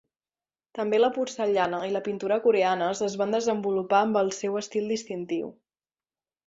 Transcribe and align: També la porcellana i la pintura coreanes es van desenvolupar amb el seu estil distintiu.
També 0.77 0.99
la 1.01 1.09
porcellana 1.17 1.81
i 1.89 1.93
la 1.97 2.01
pintura 2.09 2.39
coreanes 2.47 3.05
es 3.11 3.21
van 3.23 3.39
desenvolupar 3.39 4.01
amb 4.07 4.21
el 4.25 4.35
seu 4.43 4.61
estil 4.67 4.93
distintiu. 4.97 5.57